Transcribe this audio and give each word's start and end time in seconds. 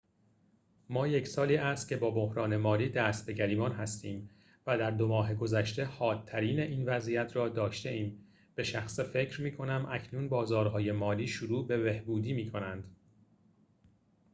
ما 0.89 1.07
یک 1.07 1.27
سالی 1.27 1.55
است 1.57 1.89
که 1.89 1.97
با 1.97 2.11
بحران 2.11 2.57
مالی 2.57 2.89
دست 2.89 3.25
به 3.25 3.33
گریبان 3.33 3.71
هستیم 3.71 4.29
و 4.67 4.77
در 4.77 4.91
دو 4.91 5.07
ماه 5.07 5.33
گذشته 5.35 5.85
حادترین 5.85 6.59
این 6.59 6.85
وضعیت 6.85 7.35
را 7.35 7.49
داشته‌ایم 7.49 8.27
به 8.55 8.63
شخصه 8.63 9.03
فکر 9.03 9.41
می‌کنم 9.41 9.87
اکنون 9.91 10.29
بازارهای 10.29 10.91
مالی 10.91 11.27
شروع 11.27 11.67
به 11.67 11.77
بهبودی 11.77 12.33
می‌کنند 12.33 12.95